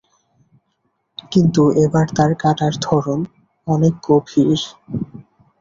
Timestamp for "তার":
2.17-2.31